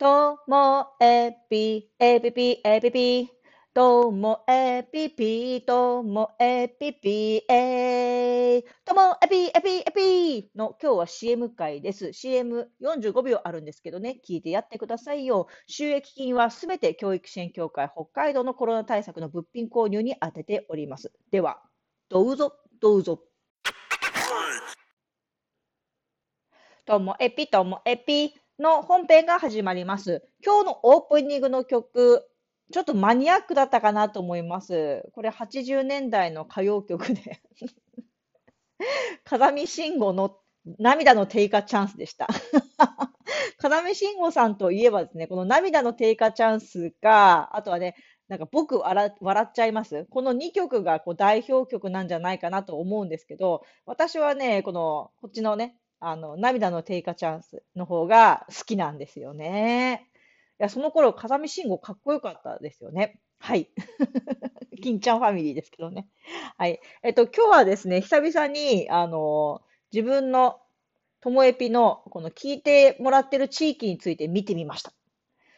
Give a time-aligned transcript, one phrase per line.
[0.00, 3.28] ともえぴ、えぴぴ、えぴぴ。
[3.74, 8.64] ともえぴぴ、ともえぴぴ、えー。
[8.86, 12.06] ともえぴ、えぴ、えぴの今日は CM 会です。
[12.14, 15.48] CM45 秒あるんですけどね、聞いてやってくださいよ。
[15.66, 21.12] 収益金はすべて教育支援協会北海道のコロナ対策の物品購入に充てております。
[21.30, 21.60] では、
[22.08, 23.20] どうぞ、どうぞ。
[26.86, 28.32] ともえぴ、ともえぴ。
[28.60, 30.22] の本編が始まります。
[30.44, 32.28] 今日のオープニングの曲、
[32.70, 35.02] ちょっとマニアックだったかなと思います。
[35.14, 37.40] これ80年代の歌謡曲で
[39.24, 40.36] 風見慎吾の
[40.78, 42.28] 涙の低下チャンスでした。
[43.56, 47.96] 風見慎吾さんといえばですね、この涙の低下チャンスか、あとはね、
[48.28, 50.04] なんか僕笑笑っちゃいます。
[50.10, 60.08] この2曲がこう代表曲なんじゃないかなと思うんですけど、私はね、この、こっちのね、あの、涙の低下チャンスの方が好きなんですよね。
[60.58, 63.20] いや、その頃、風見慎吾かっこよかったですよね。
[63.38, 63.70] はい。
[64.82, 66.08] 金ちゃんファミリーですけどね。
[66.56, 66.80] はい。
[67.02, 70.60] えっと、今日はですね、久々に、あの、自分の
[71.20, 74.92] ともえぴの、この聞いてもらってる地域について見てみました。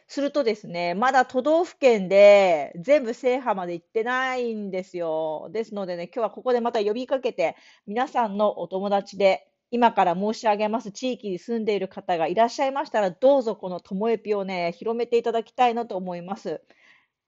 [0.07, 5.49] するとですね、まだ都道府県で全部制覇まで行ってないんですよ。
[5.51, 7.55] ですのでね、今日はここでまた呼びかけて、
[7.87, 16.61] 皆さんのお友達で今から申し上げます地域に住んでいる方がいらっしゃいましたら、どうぞこのともえぴをね、広めていただきたいなと思います。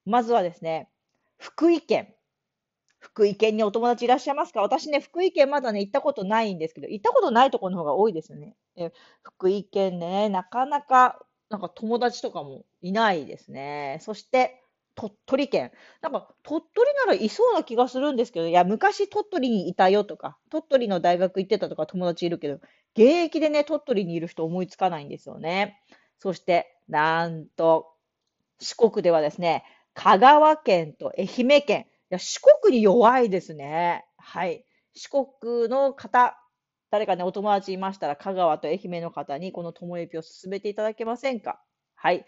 [0.05, 0.87] まずはですね、
[1.39, 2.13] 福井県。
[2.99, 4.61] 福井県にお友達いらっしゃいますか？
[4.61, 8.55] 私ね、福井県まだね、行ったことないんですけど、行ったことないところの方が多いですよね。
[8.75, 8.91] え
[9.23, 13.97] 福井県ね、なかなか、なんか友達とかもいないですね。
[14.01, 14.61] そして、
[14.95, 15.71] 鳥取県。
[16.01, 22.55] なんか、鳥取ならいそうな気がするんですけど、いや、昔鳥取にいたよとか、鳥取の大学行ってたとか友達いるけど、
[22.97, 25.79] 現役でね、鳥取にいる人思いつかないんですよね。
[26.19, 27.91] そして、なんと、
[28.59, 31.81] 四国ではですね、香川県と愛媛県。
[31.81, 34.05] いや、四国に弱いですね。
[34.17, 34.65] はい。
[34.93, 36.37] 四国の方、
[36.89, 41.61] 誰かね、お友達いましたら、香川と愛媛の方にこのともえぴを進めていただけませんか？
[41.95, 42.25] はい。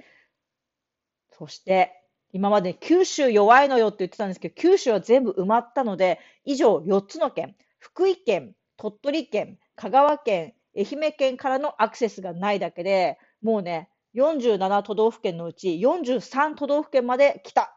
[1.32, 1.92] そして、
[2.34, 17.74] 今まで九州弱いのよって言ってたんですけど、九州は全部埋まったので、以上4つの県、福井県、鳥取県、香川県、愛媛県からのアクセスがないだけで、もうね、47都道府県のうち43都道府県まで来た。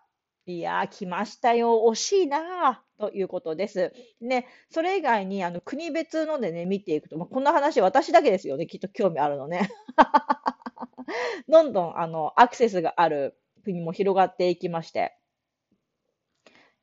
[0.46, 1.84] いやー、来ましたよ。
[1.88, 3.92] 惜しいなということです。
[4.20, 8.66] ね、それ以外にあの国別のでね、見ていくと、まあ、こんな話私だけですよね。
[8.66, 9.70] きっと興味あるのね。
[11.48, 15.14] どんどんあのアクセスがある国も広がっていきまして、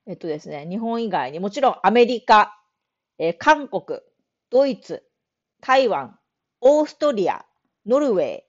[0.05, 2.57] えっとですね、日本以外にもちろんアメリカ、
[3.19, 3.99] えー、韓国、
[4.49, 5.03] ドイツ、
[5.61, 6.17] 台湾、
[6.61, 7.45] オーストリア、
[7.85, 8.39] ノルウェー、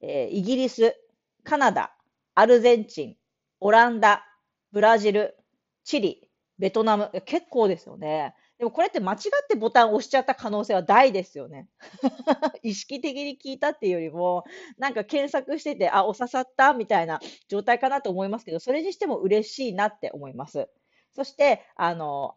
[0.00, 0.96] えー、イギリス、
[1.44, 1.92] カナダ、
[2.34, 3.16] アルゼンチン、
[3.60, 4.24] オランダ、
[4.72, 5.36] ブラジル、
[5.84, 6.28] チリ、
[6.58, 8.34] ベトナム、結構ですよね。
[8.62, 9.18] でもこれって間違っ
[9.48, 11.68] てボタンを押しちゃった可能性は大ですよね。
[12.62, 14.44] 意識的に聞いたっていうよりも、
[14.78, 17.18] なんか検索してて、あ、お刺さったみたいな
[17.48, 20.68] 状態かなと思いますけど、それにしても嬉しいなって思います。
[21.12, 22.36] そして、あの、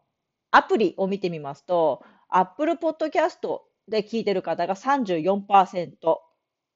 [0.50, 6.25] アプリを見てみますと、Apple Podcast で聞いてる方が34%、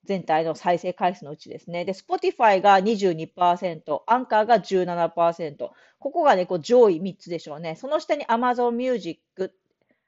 [0.06, 1.86] 全体の再生回数のうちですね。
[1.86, 5.70] で、Spotify が22%、アンカーが17%。
[6.00, 7.76] ここがね、こう上位3つでしょうね。
[7.76, 9.20] その下に Amazon Music、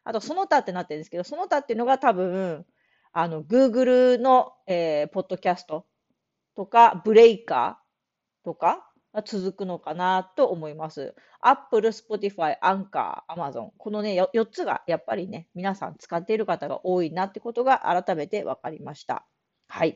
[0.04, 2.66] あとその他ってなってるんですけど、その他っていうのが多分、
[3.14, 5.86] あの、Google の、えー、ポッドキャスト
[6.56, 11.14] とか、ブレイカーとかが続くのかなと思います。
[11.42, 13.72] Apple、Spotify、アンカー、Amazon。
[13.78, 19.26] このね、4つがやっぱりね、皆さん使っている方が多いなってことが改めて分かりました。
[19.72, 19.90] はい。
[19.90, 19.96] っ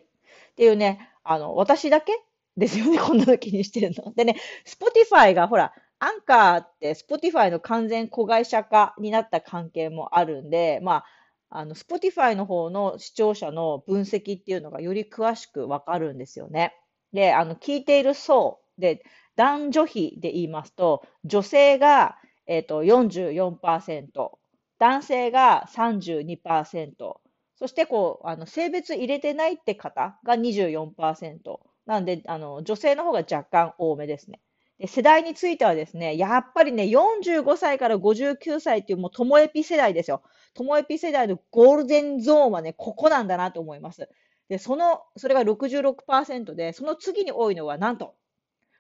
[0.56, 2.14] ていうね、あの、私だけ
[2.56, 4.14] ですよね、 こんなの気にしてるの。
[4.14, 11.04] でね、Spotify がほら、アンカーって Spotify の完全子会社化になった関係もあるんで、ま
[11.50, 16.74] あ、あの、Spotify の方の視聴者の分析っていうのがより詳しくわかるんですよね。
[17.12, 19.04] で、あの、聞いている層で、
[19.36, 22.18] 男女比で言いますと、女性が、
[22.48, 24.32] えっ、ー、と、44%、
[24.80, 27.18] 男性が32%、
[27.56, 31.60] そしてこう、あの性別入れてないって方が24%。
[31.86, 34.42] なんで、あの、女性の方が若干多めですね。
[34.80, 40.22] で世代についてはですね、やっぱりね、45歳から59歳っていうもう、ともエピ世代ですよ。
[40.54, 44.10] ともエピ世代のゴールデンゾーンはね、ここなんだなと思います。
[44.50, 48.16] で、その、それが66%で、その次に多いのは、なんと、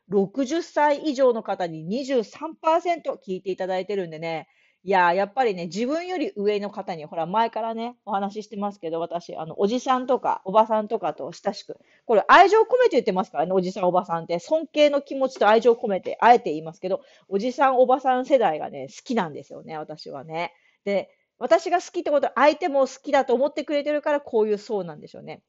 [0.10, 4.48] 60歳以上の方に23%聞いていただいてるんでね、
[4.86, 20.54] いや、やっぱりね、自分より上の方に、ほら、前からね、お話ししてますけど、私、あの、おじさんとか、おばさんとかと親しく、これ、愛情込めて言ってますからね、おじさん、おばさんって、尊敬の気持ちと愛情込めて、あえて言いますけど、おじさん、おばさん世代がね、好きなんですよね、私はね。
[20.84, 21.10] で、
[21.40, 25.42] 私が好きってことは、相手も好きだと思ってくれてるから、こういう層なんでしょうね。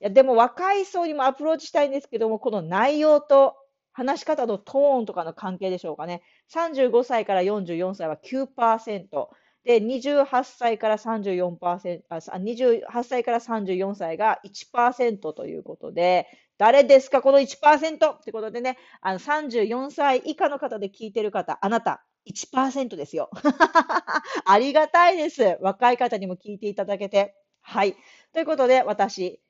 [0.00, 3.56] いや、でも若い層にもアプローチしたいんですけども、この内容と
[4.00, 6.22] 話し方のトーンとかの関係でしょうかね。
[6.54, 9.28] 35歳から44歳は9%。
[9.62, 16.26] で、28歳から34%、あ、28歳から34歳が1%ということで、
[16.56, 23.28] 誰ですかこの1%ってことでね、あの34歳以下の方で聞いてる方、あなた1%ですよ。
[24.46, 25.58] ありがたいです。
[25.60, 27.34] 若い方にも聞いていただけて。
[27.60, 27.94] はい。
[28.32, 29.42] ということで、私、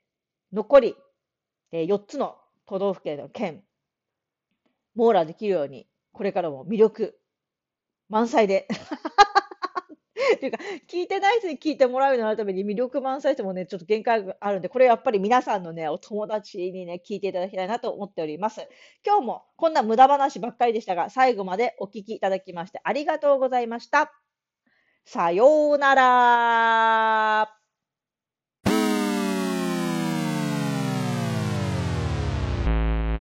[0.52, 0.96] 残り、
[1.70, 2.36] え、4つの
[2.66, 3.62] 都道府県の県、
[5.00, 7.18] 網羅できるように、これからも魅力
[8.10, 8.68] 満載で
[10.36, 10.58] っていうか、
[10.88, 18.68] 聞いてない人に聞いてもらうようになるために魅力満載してもね、ちょっと限界があるんで、これやっぱり皆さんのね、お友達にね、聞いていただきたいなと思っております。
[19.04, 24.12] 今日もこんな無駄話ばっかりでしたが、最後までお聞きいただきましてありがとうございました。
[25.04, 27.59] さようなら。